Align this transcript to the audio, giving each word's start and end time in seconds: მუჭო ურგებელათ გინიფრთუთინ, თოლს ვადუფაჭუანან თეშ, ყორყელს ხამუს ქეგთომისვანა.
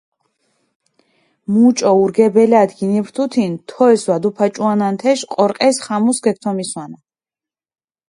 მუჭო 1.51 1.91
ურგებელათ 2.01 2.69
გინიფრთუთინ, 2.77 3.51
თოლს 3.69 4.01
ვადუფაჭუანან 4.09 4.95
თეშ, 5.01 5.19
ყორყელს 5.33 5.77
ხამუს 5.85 6.17
ქეგთომისვანა. 6.25 6.97